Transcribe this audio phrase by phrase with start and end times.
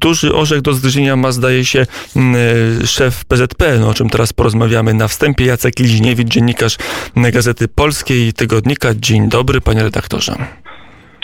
[0.00, 1.86] duży orzech do zgryzienia ma, zdaje się,
[2.84, 5.44] szef PZP, no, o czym teraz porozmawiamy na wstępie.
[5.44, 6.76] Jacek Liźniewicz, dziennikarz
[7.16, 8.88] Gazety Polskiej Tygodnika.
[8.94, 10.34] Dzień dobry, panie redaktorze.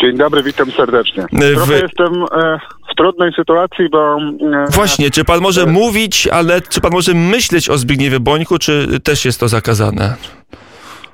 [0.00, 1.26] Dzień dobry, witam serdecznie.
[1.54, 1.82] Trochę w...
[1.82, 2.58] jestem e,
[2.92, 4.18] w trudnej sytuacji, bo...
[4.18, 5.66] E, Właśnie, czy pan może e...
[5.66, 10.16] mówić, ale czy pan może myśleć o Zbigniewie Bońku, czy też jest to zakazane?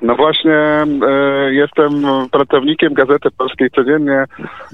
[0.03, 0.85] No właśnie e,
[1.53, 4.25] jestem pracownikiem Gazety Polskiej codziennie,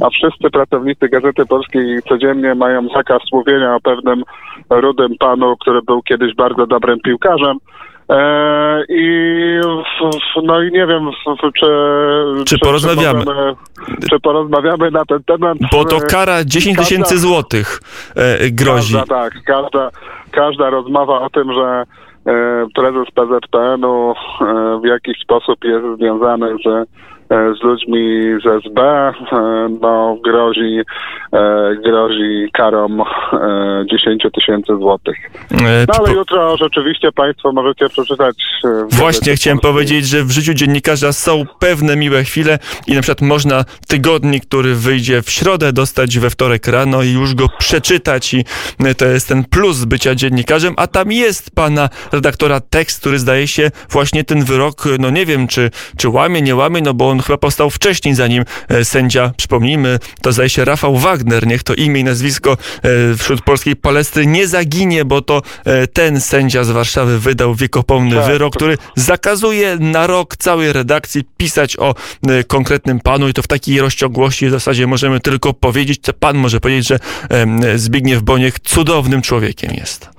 [0.02, 4.24] a wszyscy pracownicy Gazety Polskiej codziennie mają zakaz mówienia o pewnym
[4.70, 7.58] rudym panu, który był kiedyś bardzo dobrym piłkarzem.
[8.10, 9.10] E, I
[10.44, 11.10] no i nie wiem,
[11.42, 11.66] czy, czy,
[12.46, 13.26] czy porozmawiamy.
[13.26, 15.58] Czy, czy porozmawiamy na ten temat.
[15.72, 17.80] Bo to kara 10 tysięcy złotych
[18.16, 18.94] e, grozi.
[18.94, 19.90] Każda, tak, każda,
[20.32, 21.84] każda rozmowa o tym, że
[22.76, 26.86] prezes PZPN-u e, w jakiś sposób jest związany z E,
[27.30, 29.14] z ludźmi z SB, e,
[29.82, 30.80] no, grozi,
[31.34, 32.98] e, grozi karą
[33.92, 35.18] 10 tysięcy złotych.
[35.88, 38.36] No ale jutro rzeczywiście Państwo możecie przeczytać.
[38.92, 43.64] Właśnie chciałem powiedzieć, że w życiu dziennikarza są pewne miłe chwile i na przykład można
[43.88, 48.44] tygodnik, który wyjdzie w środę, dostać we wtorek rano i już go przeczytać i
[48.98, 53.72] to jest ten plus bycia dziennikarzem, a tam jest pana redaktora tekst, który zdaje się
[53.90, 57.38] właśnie ten wyrok, no nie wiem, czy, czy łamie, nie łamie, no bo on chyba
[57.38, 62.04] powstał wcześniej, zanim e, sędzia, przypomnijmy, to zdaje się Rafał Wagner, niech to imię i
[62.04, 62.58] nazwisko e,
[63.16, 68.26] wśród polskiej palestry nie zaginie, bo to e, ten sędzia z Warszawy wydał wiekopomny tak.
[68.26, 71.96] wyrok, który zakazuje na rok całej redakcji pisać o
[72.48, 76.60] konkretnym panu i to w takiej rozciągłości w zasadzie możemy tylko powiedzieć, co pan może
[76.60, 77.00] powiedzieć, że
[77.76, 80.10] Zbigniew Boniek cudownym człowiekiem jest.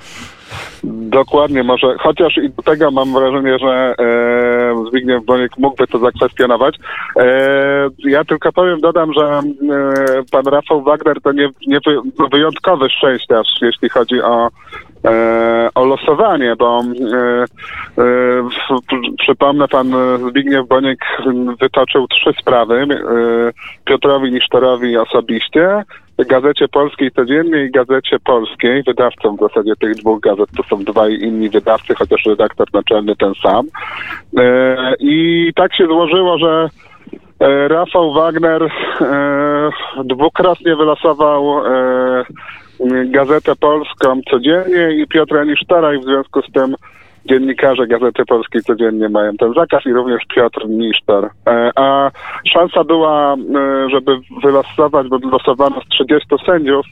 [0.85, 4.05] Dokładnie, może, chociaż i do tego mam wrażenie, że e,
[4.85, 6.77] Zbigniew Boniek mógłby to zakwestionować.
[7.17, 9.43] E, ja tylko powiem, dodam, że e,
[10.31, 12.01] pan Rafał Wagner to nie, nie wy,
[12.33, 14.49] wyjątkowy szczęściarz, jeśli chodzi o,
[15.05, 17.45] e, o losowanie, bo e,
[18.03, 18.49] e,
[19.19, 19.93] przypomnę, pan
[20.29, 20.99] Zbigniew Boniek
[21.61, 22.75] wytoczył trzy sprawy.
[22.75, 22.87] E,
[23.85, 25.83] Piotrowi Nisztorowi osobiście,
[26.29, 28.83] Gazecie Polskiej codziennie i Gazecie Polskiej.
[28.83, 33.33] Wydawcą w zasadzie tych dwóch gazet to są dwaj inni wydawcy, chociaż redaktor naczelny ten
[33.43, 33.67] sam.
[34.39, 36.69] E, I tak się złożyło, że
[37.41, 38.71] e, Rafał Wagner e,
[40.05, 41.63] dwukrotnie wylosował
[43.05, 46.75] Gazetę Polską codziennie i Piotr Anisztaraj w związku z tym
[47.27, 51.31] dziennikarze Gazety Polskiej codziennie mają ten zakaz i również Piotr Nisztor.
[51.47, 52.11] E, a
[52.53, 53.37] szansa była, e,
[53.91, 56.87] żeby wylosować, bo losowano z 30 sędziów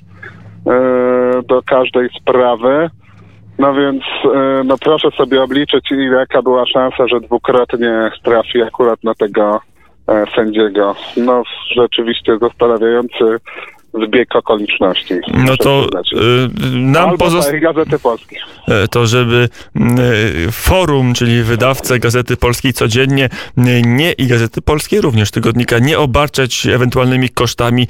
[0.66, 2.90] e, do każdej sprawy.
[3.58, 4.02] No więc
[4.64, 9.60] no proszę sobie obliczyć, jaka była szansa, że dwukrotnie trafi akurat na tego
[10.34, 10.94] sędziego.
[11.16, 11.42] No
[11.74, 13.24] rzeczywiście zastanawiający
[13.94, 15.14] zbieg okoliczności.
[15.28, 18.38] No to y, nam pozostaje Gazety Polskiej.
[18.68, 23.28] E, to, żeby y, forum, czyli wydawcę Gazety Polskiej codziennie,
[23.58, 27.86] y, nie i Gazety Polskiej również tygodnika, nie obarczać ewentualnymi kosztami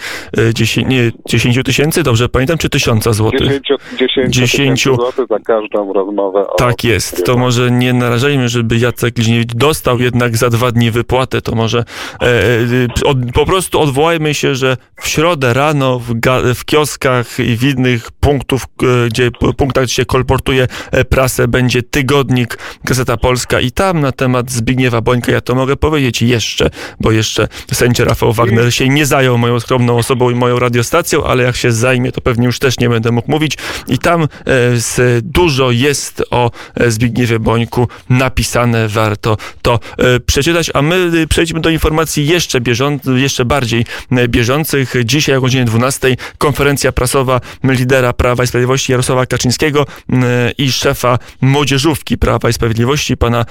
[0.55, 3.61] 10 tysięcy, dobrze pamiętam, czy tysiąca złotych?
[3.99, 6.45] 10, 10 złotych za każdą rozmowę.
[6.59, 7.25] Tak jest.
[7.25, 11.79] To może nie narażajmy, żeby Jacek Liźniewicz dostał jednak za dwa dni wypłatę, to może
[11.79, 16.15] e, e od, po prostu odwołajmy się, że w środę rano w,
[16.55, 21.83] w kioskach i w innych punktów, e, gdzie, punktach, gdzie się kolportuje e, prasę, będzie
[21.83, 27.13] tygodnik Gazeta Polska i tam na temat Zbigniewa Bońka ja to mogę powiedzieć jeszcze, bo
[27.13, 31.57] jeszcze sędzia Rafał Wagner się nie zajął moją skromną osobą i moją radiostacją, ale jak
[31.57, 33.59] się zajmie, to pewnie już też nie będę mógł mówić.
[33.89, 34.29] I tam e,
[35.23, 36.51] dużo jest o
[36.89, 39.81] Zbigniewie Bońku napisane, warto to
[40.27, 43.85] przeczytać, a my przejdźmy do informacji jeszcze, bieżących, jeszcze bardziej
[44.29, 44.95] bieżących.
[45.05, 49.87] Dzisiaj o godzinie 12 12 konferencja prasowa lidera Prawa i Sprawiedliwości Jarosława Kaczyńskiego
[50.59, 53.45] i szefa młodzieżówki Prawa i Sprawiedliwości pana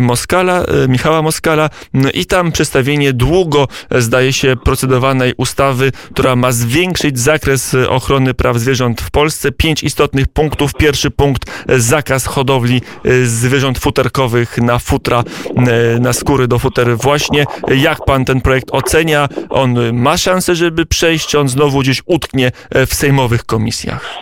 [0.00, 1.70] Moskala, e, Michała Moskala
[2.14, 9.00] i tam przedstawienie długo zdaje się procedowanej ustawy, która ma zwiększyć zakres ochrony praw zwierząt
[9.00, 9.52] w Polsce.
[9.52, 10.74] Pięć istotnych punktów.
[10.74, 15.24] Pierwszy punkt zakaz hodowli e, zwierząt futerkowych na futra,
[15.56, 17.44] e, na skóry do futer właśnie.
[17.76, 19.28] Jak pan ten projekt ocenia?
[19.50, 24.18] On ma szansę, żeby przejść, on znowu znowu gdzieś utknie e, w sejmowych komisjach?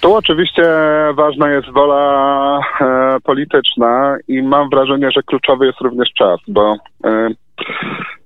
[0.00, 0.62] Tu oczywiście
[1.14, 7.28] ważna jest wola e, polityczna i mam wrażenie, że kluczowy jest również czas, bo e,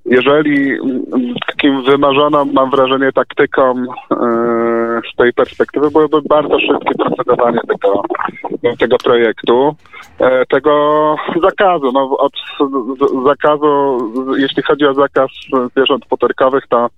[0.05, 0.79] jeżeli
[1.46, 3.85] takim wymarzoną, mam wrażenie, taktyką e,
[5.12, 8.02] z tej perspektywy byłoby bardzo szybkie procedowanie tego,
[8.79, 9.76] tego projektu,
[10.19, 11.93] e, tego zakazu.
[11.93, 12.32] No, od
[13.25, 13.99] zakazu,
[14.37, 15.31] jeśli chodzi o zakaz
[15.70, 16.88] zwierząt futerkowych, to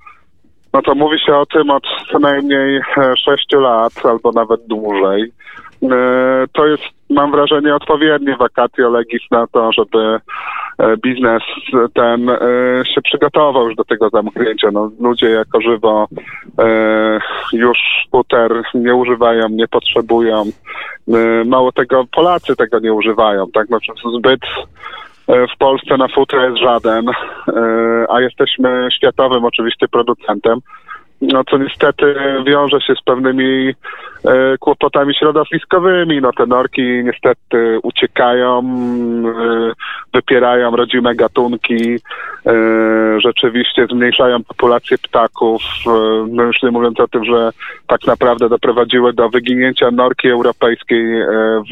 [0.72, 2.80] no to mówi się o tym od co najmniej
[3.24, 5.32] 6 lat albo nawet dłużej.
[6.52, 10.20] To jest, mam wrażenie, odpowiednie vacatio legis na to, żeby
[11.02, 11.42] biznes
[11.94, 12.26] ten
[12.94, 14.70] się przygotował już do tego zamknięcia.
[14.72, 16.08] No, ludzie jako żywo
[17.52, 17.78] już
[18.10, 20.44] futer nie używają, nie potrzebują.
[21.44, 23.66] Mało tego, Polacy tego nie używają, tak?
[23.66, 25.09] Znaczy zbyt E,
[25.54, 27.12] w Polsce na futra jest żaden, e,
[28.08, 30.58] a jesteśmy światowym oczywiście producentem,
[31.20, 32.14] no co niestety
[32.46, 33.74] wiąże się z pewnymi e,
[34.58, 36.20] kłopotami środowiskowymi.
[36.20, 38.62] No te norki niestety uciekają,
[40.14, 41.98] wypierają rodzime gatunki,
[43.18, 45.62] rzeczywiście zmniejszają populację ptaków,
[46.28, 47.50] no już nie mówiąc o tym, że
[47.86, 51.22] tak naprawdę doprowadziły do wyginięcia norki europejskiej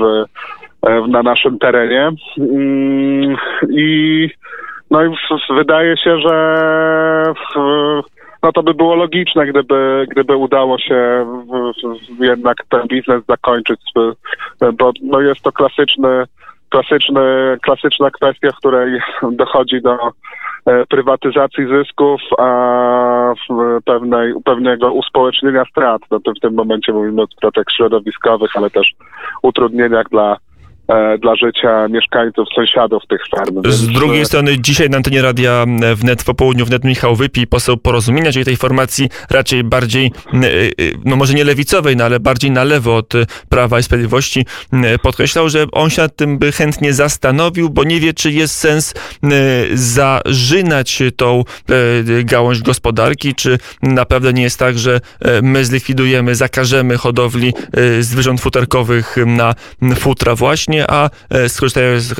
[0.00, 0.57] w E,
[1.08, 2.10] na naszym terenie.
[2.38, 3.36] Mm,
[3.70, 4.30] I
[4.90, 5.10] no i
[5.56, 6.34] wydaje się, że
[8.42, 11.26] no to by było logiczne, gdyby, gdyby udało się
[12.20, 13.80] jednak ten biznes zakończyć,
[14.78, 16.24] bo no jest to klasyczny,
[16.68, 17.20] klasyczny,
[17.62, 19.00] klasyczna kwestia, w której
[19.32, 19.98] dochodzi do
[20.66, 23.34] e, prywatyzacji zysków, a
[23.84, 26.02] pewnej, pewnego uspołecznienia strat.
[26.10, 28.92] No to w tym momencie mówimy o stratach środowiskowych, ale też
[29.42, 30.47] utrudnieniach dla E,
[31.20, 33.62] dla życia mieszkańców, sąsiadów tych farm.
[33.64, 35.64] Z drugiej strony dzisiaj na antenie radia
[35.96, 40.70] wnet po południu wnet Michał Wypi, poseł porozumienia, czyli tej formacji raczej bardziej, e, e,
[41.04, 43.12] no może nie lewicowej, no ale bardziej na lewo od
[43.48, 44.46] Prawa i Sprawiedliwości,
[45.02, 48.94] podkreślał, że on się nad tym by chętnie zastanowił, bo nie wie, czy jest sens
[49.74, 51.44] zażynać tą
[52.24, 55.00] gałąź gospodarki, czy naprawdę nie jest tak, że
[55.42, 57.52] my zlikwidujemy, zakażemy hodowli
[58.00, 59.54] zwierząt futerkowych na
[59.96, 61.48] futra właśnie, a, e,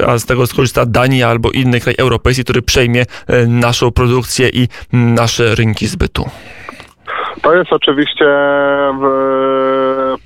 [0.07, 4.69] a z tego skorzysta Dania albo inny kraj europejski, który przejmie e, naszą produkcję i
[4.93, 6.25] nasze rynki zbytu.
[7.43, 8.27] To jest oczywiście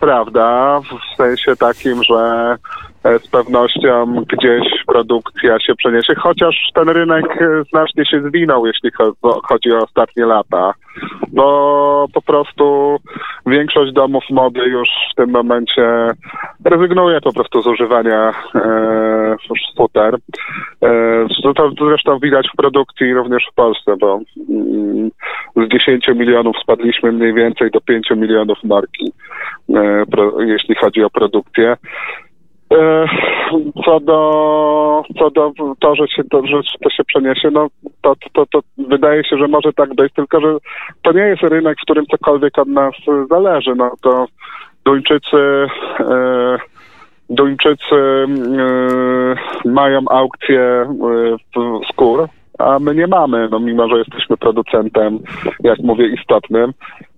[0.01, 2.57] prawda, w sensie takim, że
[3.05, 8.91] z pewnością gdzieś produkcja się przeniesie, chociaż ten rynek e, znacznie się zwinął, jeśli
[9.45, 10.75] chodzi o ostatnie lata,
[11.29, 12.97] bo po prostu
[13.47, 16.11] większość domów mody już w tym momencie
[16.65, 19.37] rezygnuje po prostu z używania e,
[19.77, 20.15] futer.
[20.83, 24.21] E, to zresztą widać w produkcji również w Polsce, bo
[24.51, 25.11] mm,
[25.57, 29.13] z 10 milionów spadliśmy mniej więcej do 5 milionów marki,
[29.75, 31.77] e, pro, jeśli chodzi o produkcję.
[32.73, 33.07] E,
[33.85, 37.69] co do, co do to, że się to, że to się przeniesie, no
[38.01, 40.57] to, to, to wydaje się, że może tak być, tylko że
[41.03, 42.95] to nie jest rynek, w którym cokolwiek od nas
[43.31, 43.75] zależy.
[43.75, 44.27] No to
[44.85, 45.67] Duńczycy
[46.01, 46.59] e,
[47.31, 50.87] Duńczycy e, mają aukcję
[51.91, 52.29] skór
[52.63, 55.19] a my nie mamy, no mimo, że jesteśmy producentem,
[55.61, 56.73] jak mówię, istotnym.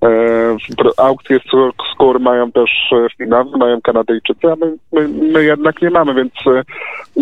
[0.05, 0.57] E,
[0.99, 1.39] aukcje
[1.93, 2.71] skór mają też
[3.19, 6.33] Finowie, mają Kanadyjczycy, a my, my, my jednak nie mamy, więc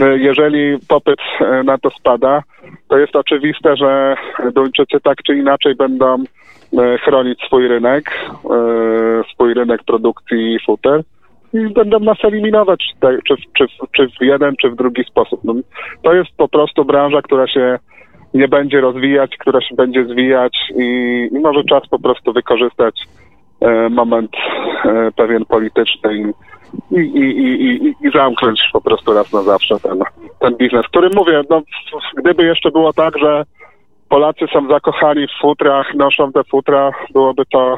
[0.01, 2.43] e, jeżeli popyt e, na to spada,
[2.89, 4.17] to jest oczywiste, że
[4.55, 6.25] Duńczycy tak czy inaczej będą
[6.79, 11.03] e, chronić swój rynek, e, swój rynek produkcji futer
[11.55, 12.85] i będą nas eliminować,
[13.29, 13.67] czy, czy,
[13.97, 15.41] czy, w jeden, czy w drugi sposób.
[15.45, 15.55] No,
[16.03, 17.79] to jest po prostu branża, która się
[18.35, 23.01] nie będzie rozwijać, która się będzie zwijać i, i może czas po prostu wykorzystać
[23.61, 24.31] e, moment
[24.85, 26.33] e, pewien polityczny
[26.91, 30.01] i, i, i, i, zamknąć po prostu raz na zawsze ten,
[30.39, 31.63] ten biznes, który mówię, no,
[32.17, 33.45] gdyby jeszcze było tak, że
[34.09, 37.77] Polacy są zakochani w futrach, noszą te futra, byłoby to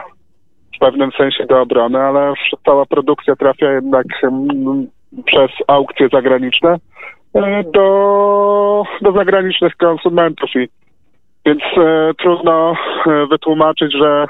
[0.76, 2.32] w pewnym sensie do obrony, ale
[2.64, 4.86] cała produkcja trafia jednak mm,
[5.24, 6.76] przez aukcje zagraniczne
[7.72, 10.50] do, do zagranicznych konsumentów.
[10.56, 10.68] I,
[11.46, 12.74] więc e, trudno
[13.06, 14.26] e, wytłumaczyć, że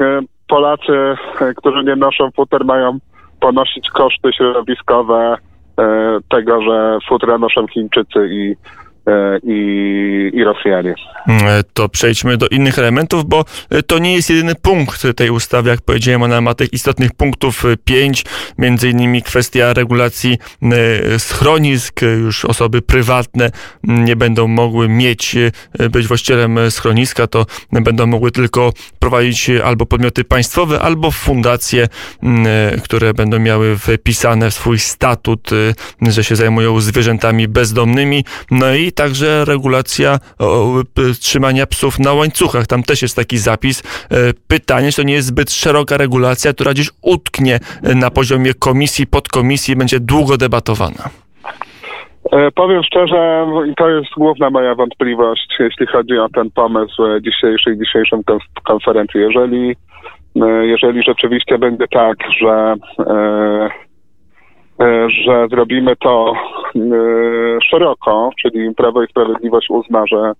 [0.00, 0.92] e, Polacy,
[1.40, 2.98] e, którzy nie noszą futer, mają
[3.40, 5.36] ponosić koszty środowiskowe
[5.78, 8.91] e, tego, że futra noszą Chińczycy i E,
[9.42, 10.94] i, i Rosjanie.
[11.28, 15.30] Mm, e, to przejdźmy do innych elementów, bo e, to nie jest jedyny punkt tej
[15.30, 15.70] ustawy.
[15.70, 18.24] Jak powiedziałem, ona ma tych istotnych punktów pięć,
[18.58, 20.38] między innymi kwestia regulacji
[21.18, 22.00] schronisk.
[22.02, 23.50] Już osoby prywatne
[23.82, 25.36] nie będą mogły mieć,
[25.90, 31.88] być właścicielem schroniska, to będą mogły tylko prowadzić albo podmioty państwowe, albo fundacje,
[32.84, 35.50] które będą miały wpisane w swój statut,
[36.02, 38.24] że się zajmują zwierzętami bezdomnymi.
[38.50, 40.18] No i także regulacja
[41.20, 42.66] trzymania psów na łańcuchach.
[42.66, 43.82] Tam też jest taki zapis.
[44.10, 44.16] E,
[44.48, 47.58] pytanie, czy to nie jest zbyt szeroka regulacja, która gdzieś utknie
[47.94, 51.10] na poziomie komisji, podkomisji, będzie długo debatowana.
[52.32, 53.46] E, powiem szczerze,
[53.76, 59.20] to jest główna moja wątpliwość, jeśli chodzi o ten pomysł e, dzisiejszej, dzisiejszą konf- konferencji.
[59.20, 59.76] Jeżeli,
[60.42, 63.68] e, jeżeli rzeczywiście będzie tak, że, e, e,
[65.24, 66.34] że zrobimy to
[66.76, 66.80] e,
[67.70, 70.32] szeroko, czyli Prawo i Sprawiedliwość uzna, że,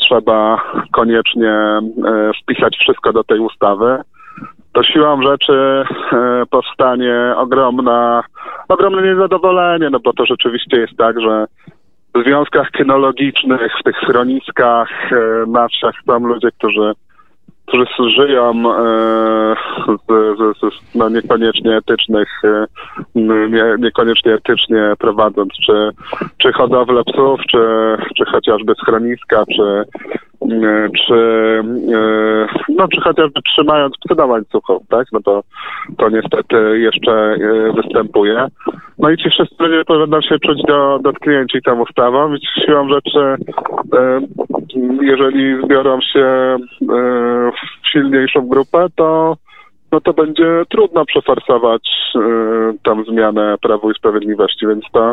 [0.00, 1.80] trzeba koniecznie e,
[2.42, 3.98] wpisać wszystko do tej ustawy,
[4.72, 8.24] to siłą rzeczy e, powstanie ogromna,
[8.68, 11.46] ogromne niezadowolenie, no bo to rzeczywiście jest tak, że
[12.14, 15.16] w związkach kynologicznych, w tych schroniskach e,
[15.46, 16.92] na wsiach są ludzie, którzy,
[17.66, 19.54] którzy żyją e,
[20.08, 20.27] z,
[20.60, 22.66] z no niekoniecznie etycznych, e,
[23.50, 25.90] nie, niekoniecznie etycznie prowadząc czy,
[26.38, 27.58] czy hodowlę psów, czy,
[28.16, 29.84] czy chociażby schroniska, czy,
[31.06, 31.14] czy,
[31.94, 35.06] e, no, czy chociażby trzymając psy na łańcuchu, tak?
[35.12, 35.42] No to,
[35.98, 38.46] to niestety jeszcze e, występuje.
[38.98, 43.36] No i ci wszyscy ludzie będą się czuć do, dotknięci tą ustawą i siłą rzeczy,
[45.00, 46.56] jeżeli zbiorą się
[47.82, 49.36] w silniejszą grupę, to
[49.92, 52.20] no to będzie trudno przeforsować e,
[52.82, 55.12] tą zmianę Prawu i Sprawiedliwości, więc to,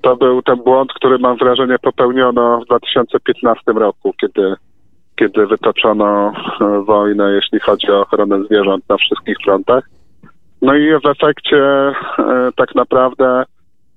[0.00, 4.54] to był ten błąd, który mam wrażenie popełniono w 2015 roku, kiedy,
[5.16, 9.84] kiedy wytoczono e, wojnę, jeśli chodzi o ochronę zwierząt na wszystkich frontach.
[10.62, 11.94] No i w efekcie e,
[12.56, 13.44] tak naprawdę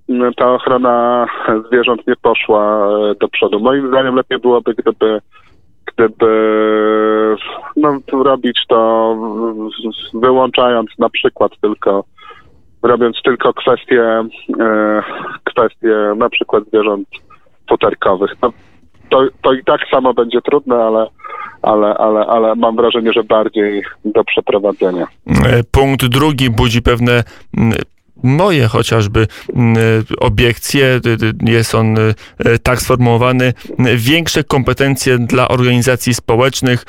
[0.09, 1.25] m, ta ochrona
[1.67, 3.59] zwierząt nie poszła e, do przodu.
[3.59, 5.21] Moim zdaniem lepiej byłoby, gdyby
[6.01, 7.35] gdyby
[7.75, 9.15] no, robić to
[10.13, 12.03] wyłączając na przykład tylko
[12.83, 14.03] robiąc tylko kwestie
[14.59, 15.03] e,
[15.43, 17.07] kwestie na przykład zwierząt
[17.69, 18.31] futerkowych.
[18.41, 18.53] No,
[19.09, 21.07] to, to i tak samo będzie trudne, ale,
[21.61, 25.07] ale, ale, ale mam wrażenie, że bardziej do przeprowadzenia.
[25.45, 27.23] E, Punkt drugi budzi pewne
[28.23, 29.77] moje chociażby mm,
[30.19, 30.99] obiekcje.
[30.99, 32.13] D- d- Jest on e,
[32.63, 33.53] tak sformułowany.
[33.95, 36.85] Większe kompetencje dla organizacji społecznych,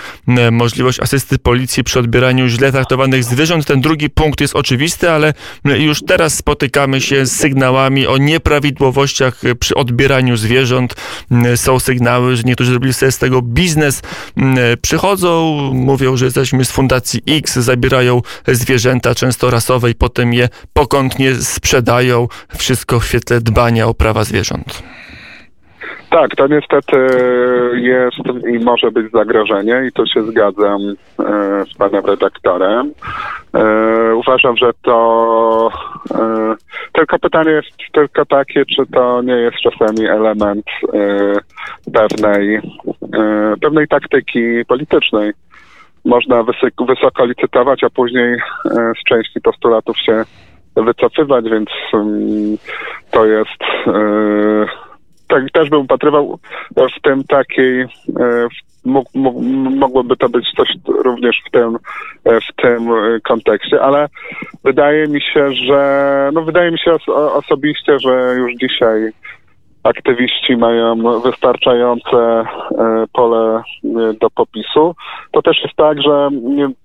[0.52, 3.66] możliwość asysty policji przy odbieraniu źle traktowanych zwierząt.
[3.66, 5.34] Ten drugi punkt jest oczywisty, ale
[5.64, 10.94] już teraz spotykamy się z sygnałami o nieprawidłowościach przy odbieraniu zwierząt.
[11.56, 14.02] Są sygnały, że niektórzy zrobili sobie z tego biznes.
[14.82, 21.21] Przychodzą, mówią, że jesteśmy z Fundacji X, zabierają zwierzęta, często rasowe i potem je pokątnie
[21.34, 22.28] sprzedają.
[22.56, 24.82] Wszystko w świetle dbania o prawa zwierząt.
[26.12, 26.96] Tak, to niestety
[27.74, 30.94] jest i może być zagrożenie i tu się zgadzam e,
[31.64, 32.92] z panem redaktorem.
[33.54, 35.70] E, uważam, że to
[36.14, 36.54] e,
[36.92, 40.66] tylko pytanie jest tylko takie, czy to nie jest czasami element
[41.92, 42.60] pewnej,
[43.60, 45.32] pewnej taktyki politycznej.
[46.04, 46.42] Można
[46.88, 48.36] wysoko, licytować, a później
[49.00, 50.24] z części postulatów się
[50.76, 52.56] wycofywać, więc mm,
[53.10, 54.66] to jest e,
[55.28, 56.38] tak, też bym upatrywał
[56.76, 57.86] w tym takiej, e,
[58.84, 60.68] mógł- mógł- mogłoby to być coś
[61.04, 61.78] również w tym,
[62.24, 62.88] e, w tym
[63.24, 64.08] kontekście, ale
[64.64, 66.96] wydaje mi się, że, no wydaje mi się
[67.34, 69.12] osobiście, że już dzisiaj
[69.82, 72.44] aktywiści mają wystarczające
[73.12, 73.62] pole
[74.20, 74.94] do popisu.
[75.32, 76.28] To też jest tak, że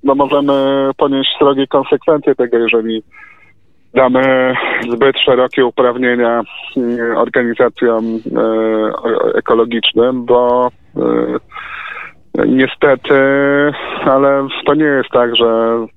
[0.03, 3.03] no możemy ponieść srogie konsekwencje tego, jeżeli
[3.97, 4.53] damy
[4.89, 6.41] zbyt szerokie uprawnienia
[6.77, 8.17] mm, organizacjom e,
[9.35, 13.13] ekologicznym, bo e, niestety,
[14.05, 15.45] ale to nie jest tak, że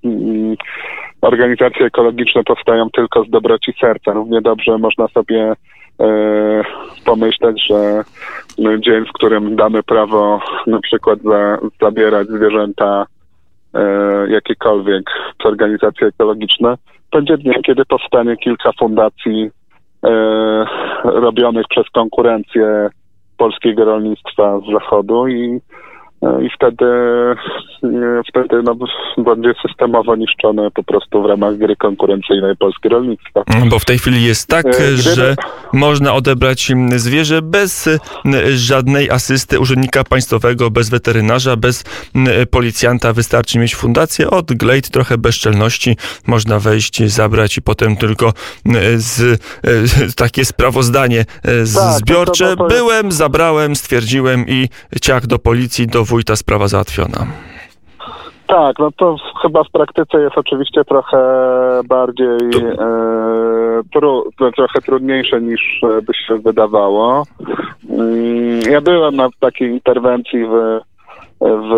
[0.05, 0.57] mm,
[1.21, 4.13] organizacje ekologiczne powstają tylko z dobroci serca.
[4.13, 5.53] Równie dobrze można sobie
[6.01, 6.07] e,
[7.05, 8.05] pomyśleć, że
[8.59, 13.07] dzień, w którym damy prawo na przykład za, zabierać zwierzęta
[14.29, 15.11] jakiekolwiek
[15.43, 16.75] z organizacje ekologiczne,
[17.13, 19.51] będzie dniem, kiedy powstanie kilka fundacji
[20.05, 20.11] e,
[21.05, 22.89] robionych przez konkurencję
[23.37, 25.61] polskiego rolnictwa z zachodu i, e,
[26.23, 26.85] i wtedy,
[27.85, 28.77] e, wtedy no,
[29.19, 33.45] będzie systemowo niszczone po prostu w ramach gry konkurencyjnej polskie rolnictwo.
[33.71, 35.37] Bo w tej chwili jest tak, E, gdyby- że
[35.73, 41.85] można odebrać mm, zwierzę bez mm, żadnej asysty urzędnika państwowego, bez weterynarza, bez
[42.15, 43.13] mm, policjanta.
[43.13, 45.97] Wystarczy mieć fundację, odglejt, trochę bezczelności.
[46.27, 48.33] Można wejść, zabrać i potem tylko
[48.97, 52.57] z, e, takie sprawozdanie Tak, zbiorcze.
[52.57, 54.69] to- to Byłem, zabrałem, stwierdziłem i
[55.03, 57.27] ciach do policji, do wójta sprawa załatwiona.
[58.47, 61.19] Tak, no to chyba w praktyce jest oczywiście trochę
[61.89, 67.25] bardziej e, tru, no, trochę trudniejsze niż e, by się wydawało.
[67.91, 70.81] Mm, Ja byłem na takiej interwencji w,
[71.41, 71.71] w,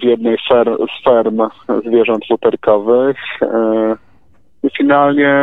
[0.00, 1.40] w jednej fer, z ferm
[1.86, 3.16] zwierząt futerkowych.
[3.42, 3.96] E,
[4.62, 5.34] i finalnie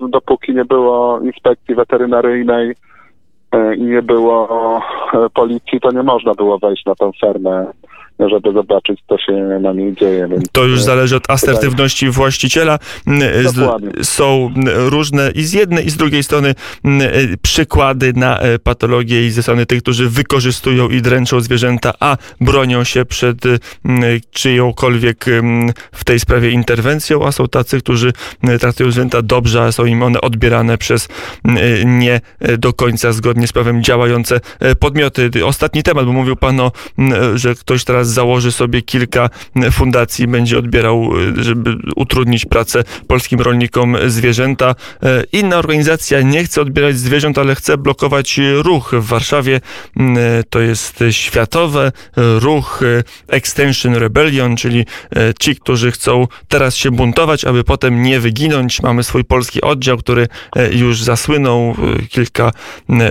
[0.00, 2.74] dopóki nie było inspekcji weterynaryjnej
[3.76, 4.48] i nie było
[5.34, 7.66] policji, to nie można było wejść na tę fermę
[8.18, 10.28] żeby zobaczyć, co się na niej dzieje.
[10.30, 12.78] Więc to już zależy od asertywności właściciela.
[13.54, 13.90] Dokładnie.
[14.02, 16.54] Są różne i z jednej i z drugiej strony
[17.42, 23.04] przykłady na patologię i ze strony tych, którzy wykorzystują i dręczą zwierzęta, a bronią się
[23.04, 23.38] przed
[24.30, 25.24] czyjąkolwiek
[25.92, 28.12] w tej sprawie interwencją, a są tacy, którzy
[28.60, 31.08] traktują zwierzęta dobrze, a są im one odbierane przez
[31.84, 32.20] nie
[32.58, 34.40] do końca zgodnie z prawem działające
[34.78, 35.30] podmioty.
[35.44, 36.72] Ostatni temat, bo mówił pan o,
[37.34, 39.30] że ktoś teraz założy sobie kilka
[39.72, 44.74] fundacji, będzie odbierał, żeby utrudnić pracę polskim rolnikom zwierzęta.
[45.32, 49.60] Inna organizacja nie chce odbierać zwierząt, ale chce blokować ruch w Warszawie.
[50.50, 52.80] To jest światowy ruch
[53.28, 54.86] Extension Rebellion, czyli
[55.38, 58.82] ci, którzy chcą teraz się buntować, aby potem nie wyginąć.
[58.82, 60.28] Mamy swój polski oddział, który
[60.72, 61.76] już zasłynął
[62.08, 62.52] kilka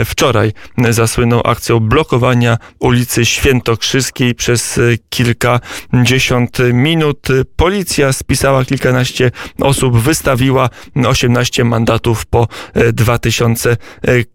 [0.06, 0.54] wczoraj
[0.90, 4.80] zasłynął akcją blokowania ulicy Świętokrzyskiej przez
[5.10, 7.28] kilkadziesiąt minut.
[7.56, 10.70] Policja spisała kilkanaście osób, wystawiła
[11.08, 12.48] 18 mandatów po
[12.94, 13.78] 2000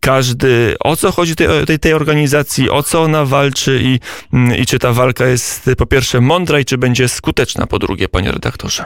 [0.01, 0.75] każdy.
[0.85, 3.99] O co chodzi tej, tej, tej organizacji, o co ona walczy i,
[4.61, 8.33] i czy ta walka jest po pierwsze mądra i czy będzie skuteczna po drugie, panie
[8.33, 8.85] redaktorze?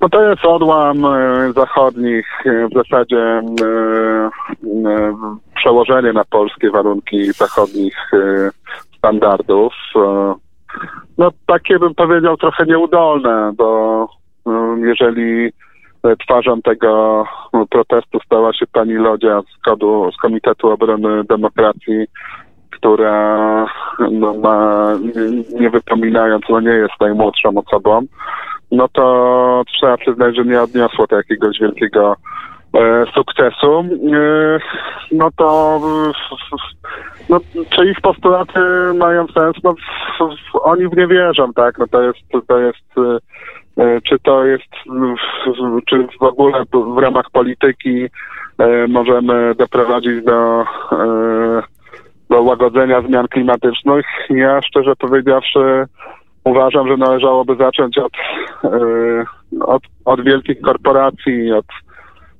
[0.00, 0.96] No to jest odłam
[1.56, 3.42] zachodnich, w zasadzie
[5.56, 8.10] przełożenie na polskie warunki zachodnich
[8.98, 9.72] standardów.
[11.18, 14.08] No takie bym powiedział trochę nieudolne, bo
[14.76, 15.52] jeżeli
[16.24, 17.24] twarzą tego
[17.70, 22.06] protestu stała się pani Lodzia z, kodu, z Komitetu Obrony Demokracji,
[22.70, 23.66] która
[24.10, 24.92] no, ma,
[25.60, 28.00] nie wypominając, no nie jest najmłodszą osobą,
[28.70, 32.16] no to trzeba przyznać, że nie odniosło to jakiegoś wielkiego e,
[33.14, 33.80] sukcesu.
[33.80, 34.58] E,
[35.12, 35.80] no to
[37.28, 38.60] no, czy ich postulaty
[38.94, 39.56] mają sens?
[39.64, 39.74] No,
[40.62, 41.78] oni w nie wierzą, tak?
[41.78, 43.18] No to jest, to jest
[43.78, 44.74] e, czy to jest,
[45.88, 46.62] czy w ogóle
[46.94, 48.06] w ramach polityki
[48.58, 51.62] e, możemy doprowadzić do, e,
[52.30, 54.06] do łagodzenia zmian klimatycznych?
[54.30, 55.86] Ja szczerze powiedziawszy
[56.44, 58.12] uważam, że należałoby zacząć od,
[59.60, 61.66] od, od wielkich korporacji, od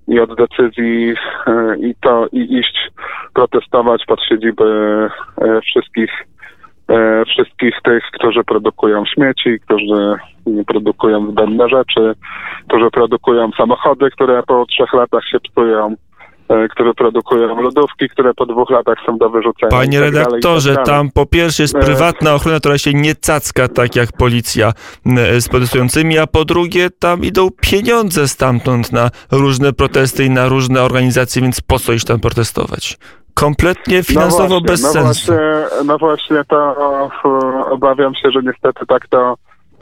[0.09, 1.15] i od decyzji
[1.81, 2.91] i to i iść
[3.35, 4.65] protestować pod siedziby
[5.63, 6.11] wszystkich
[7.27, 10.15] wszystkich tych, którzy produkują śmieci, którzy
[10.67, 12.15] produkują zbędne rzeczy,
[12.69, 15.95] którzy produkują samochody, które po trzech latach się psują,
[16.71, 19.71] które produkują lodówki, które po dwóch latach są do wyrzucenia.
[19.71, 23.97] Panie tak redaktorze, tak tam po pierwsze jest prywatna ochrona, która się nie cacka tak
[23.97, 24.73] jak policja
[25.41, 30.83] z protestującymi, a po drugie tam idą pieniądze stamtąd na różne protesty i na różne
[30.83, 32.99] organizacje, więc po co iść tam protestować?
[33.35, 35.33] Kompletnie finansowo no właśnie, bez no sensu.
[35.33, 36.77] Właśnie, no właśnie to
[37.71, 39.35] obawiam się, że niestety tak to,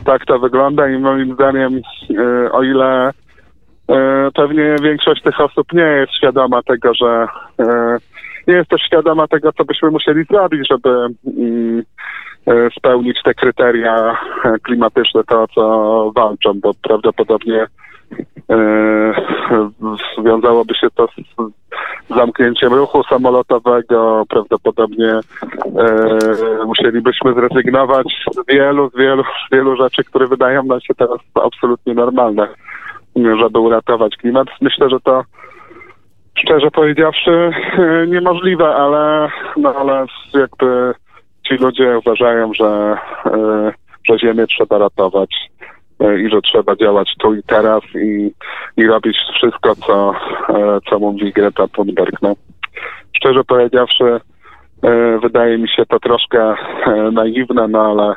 [0.04, 1.80] tak to wygląda i moim zdaniem
[2.52, 3.10] o ile
[4.34, 7.26] pewnie większość tych osób nie jest świadoma tego, że
[8.46, 11.06] nie jest też świadoma tego, co byśmy musieli zrobić, żeby
[12.78, 14.18] spełnić te kryteria
[14.62, 17.66] klimatyczne, to o co walczą, bo prawdopodobnie
[20.18, 25.20] związałoby się to z zamknięciem ruchu samolotowego, prawdopodobnie
[26.66, 31.94] musielibyśmy zrezygnować z wielu, z wielu, z wielu rzeczy, które wydają nam się teraz absolutnie
[31.94, 32.48] normalne
[33.16, 34.48] żeby uratować klimat.
[34.60, 35.24] Myślę, że to
[36.38, 37.50] szczerze powiedziawszy
[38.08, 40.94] niemożliwe, ale, no, ale jakby
[41.48, 42.96] ci ludzie uważają, że,
[44.08, 45.30] że Ziemię trzeba ratować
[46.00, 48.30] i że trzeba działać tu i teraz i,
[48.76, 50.14] i robić wszystko, co,
[50.90, 52.22] co mówi Greta Thunberg.
[52.22, 52.34] No.
[53.16, 54.20] Szczerze powiedziawszy,
[55.22, 56.54] wydaje mi się to troszkę
[57.12, 58.14] naiwne, no ale,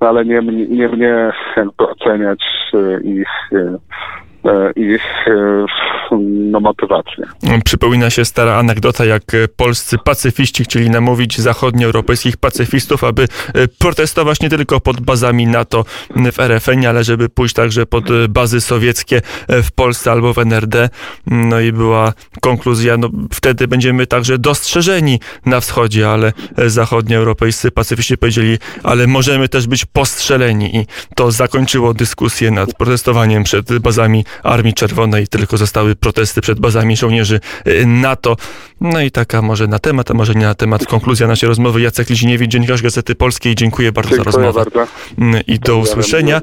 [0.00, 2.44] ale nie, nie mnie jakby oceniać
[3.04, 3.28] ich
[4.76, 5.02] ich
[6.20, 7.24] no, motywację.
[7.64, 9.22] Przypomina się stara anegdota, jak
[9.56, 13.28] polscy pacyfiści chcieli namówić zachodnioeuropejskich pacyfistów, aby
[13.78, 15.84] protestować nie tylko pod bazami NATO
[16.16, 20.88] w RFN, ale żeby pójść także pod bazy sowieckie w Polsce albo w NRD.
[21.26, 26.32] No i była konkluzja, no wtedy będziemy także dostrzeżeni na wschodzie, ale
[26.66, 33.78] zachodnioeuropejscy pacyfiści powiedzieli, ale możemy też być postrzeleni i to zakończyło dyskusję nad protestowaniem przed
[33.78, 38.36] bazami Armii Czerwonej, tylko zostały protesty przed bazami żołnierzy y, NATO.
[38.80, 41.80] No i taka może na temat, a może nie na temat konkluzja naszej rozmowy.
[41.80, 43.54] Jacek Liziniewicz, dziennikarz Gazety Polskiej.
[43.54, 44.70] Dziękuję bardzo Dziękuję za rozmowę.
[44.70, 45.42] Bardzo.
[45.46, 46.40] I do usłyszenia.